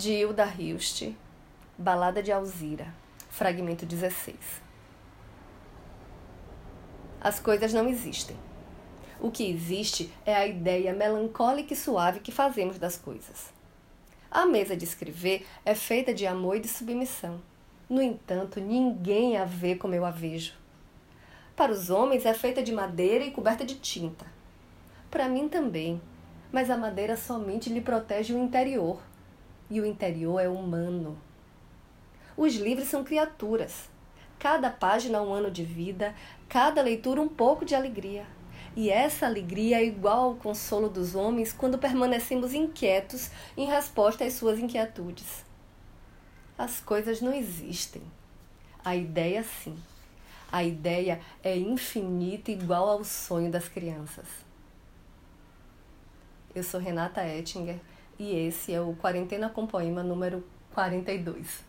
de 0.00 0.12
Hilda 0.12 0.50
Hilst, 0.58 1.12
Balada 1.76 2.22
de 2.22 2.32
Alzira, 2.32 2.86
fragmento 3.28 3.84
16. 3.84 4.34
As 7.20 7.38
coisas 7.38 7.74
não 7.74 7.86
existem. 7.86 8.34
O 9.20 9.30
que 9.30 9.50
existe 9.50 10.10
é 10.24 10.34
a 10.34 10.46
ideia 10.46 10.94
melancólica 10.94 11.74
e 11.74 11.76
suave 11.76 12.20
que 12.20 12.32
fazemos 12.32 12.78
das 12.78 12.96
coisas. 12.96 13.52
A 14.30 14.46
mesa 14.46 14.74
de 14.74 14.86
escrever 14.86 15.46
é 15.66 15.74
feita 15.74 16.14
de 16.14 16.26
amor 16.26 16.56
e 16.56 16.60
de 16.60 16.68
submissão. 16.68 17.38
No 17.86 18.00
entanto, 18.00 18.58
ninguém 18.58 19.36
a 19.36 19.44
vê 19.44 19.74
como 19.74 19.94
eu 19.94 20.06
a 20.06 20.10
vejo. 20.10 20.54
Para 21.54 21.72
os 21.72 21.90
homens 21.90 22.24
é 22.24 22.32
feita 22.32 22.62
de 22.62 22.72
madeira 22.72 23.22
e 23.22 23.32
coberta 23.32 23.66
de 23.66 23.74
tinta. 23.74 24.24
Para 25.10 25.28
mim 25.28 25.46
também, 25.46 26.00
mas 26.50 26.70
a 26.70 26.76
madeira 26.78 27.18
somente 27.18 27.68
lhe 27.68 27.82
protege 27.82 28.32
o 28.32 28.38
interior 28.38 28.98
e 29.70 29.80
o 29.80 29.86
interior 29.86 30.40
é 30.40 30.48
humano. 30.48 31.16
Os 32.36 32.54
livros 32.56 32.88
são 32.88 33.04
criaturas. 33.04 33.88
Cada 34.38 34.70
página 34.70 35.22
um 35.22 35.32
ano 35.32 35.50
de 35.50 35.62
vida, 35.64 36.14
cada 36.48 36.82
leitura 36.82 37.20
um 37.20 37.28
pouco 37.28 37.64
de 37.64 37.74
alegria. 37.74 38.26
E 38.74 38.88
essa 38.90 39.26
alegria 39.26 39.78
é 39.78 39.84
igual 39.84 40.24
ao 40.24 40.34
consolo 40.34 40.88
dos 40.88 41.14
homens 41.14 41.52
quando 41.52 41.78
permanecemos 41.78 42.54
inquietos 42.54 43.30
em 43.56 43.66
resposta 43.66 44.24
às 44.24 44.32
suas 44.34 44.58
inquietudes. 44.58 45.44
As 46.56 46.80
coisas 46.80 47.20
não 47.20 47.32
existem. 47.32 48.02
A 48.84 48.96
ideia 48.96 49.44
sim. 49.44 49.76
A 50.50 50.64
ideia 50.64 51.20
é 51.42 51.56
infinita 51.56 52.50
igual 52.50 52.88
ao 52.88 53.04
sonho 53.04 53.50
das 53.50 53.68
crianças. 53.68 54.26
Eu 56.54 56.64
sou 56.64 56.80
Renata 56.80 57.24
Ettinger 57.24 57.78
e 58.20 58.36
esse 58.36 58.70
é 58.74 58.78
o 58.78 58.92
Quarentena 58.92 59.48
com 59.48 59.66
Poema 59.66 60.02
número 60.02 60.44
42. 60.74 61.64